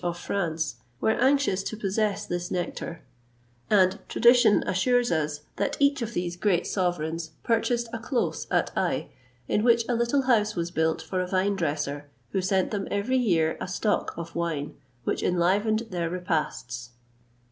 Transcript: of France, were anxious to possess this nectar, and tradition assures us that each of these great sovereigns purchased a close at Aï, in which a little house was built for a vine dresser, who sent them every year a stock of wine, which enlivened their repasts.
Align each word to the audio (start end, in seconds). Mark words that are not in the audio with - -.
of 0.03 0.17
France, 0.17 0.77
were 0.99 1.11
anxious 1.11 1.61
to 1.61 1.77
possess 1.77 2.25
this 2.25 2.49
nectar, 2.49 3.03
and 3.69 3.99
tradition 4.09 4.63
assures 4.65 5.11
us 5.11 5.41
that 5.57 5.77
each 5.79 6.01
of 6.01 6.15
these 6.15 6.35
great 6.35 6.65
sovereigns 6.65 7.29
purchased 7.43 7.87
a 7.93 7.99
close 7.99 8.47
at 8.49 8.73
Aï, 8.75 9.09
in 9.47 9.61
which 9.63 9.85
a 9.87 9.93
little 9.93 10.23
house 10.23 10.55
was 10.55 10.71
built 10.71 11.03
for 11.03 11.21
a 11.21 11.27
vine 11.27 11.55
dresser, 11.55 12.09
who 12.31 12.41
sent 12.41 12.71
them 12.71 12.87
every 12.89 13.15
year 13.17 13.55
a 13.61 13.67
stock 13.67 14.11
of 14.17 14.33
wine, 14.33 14.75
which 15.03 15.21
enlivened 15.21 15.81
their 15.91 16.09
repasts. 16.09 16.89